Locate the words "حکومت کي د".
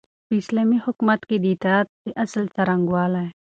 0.85-1.45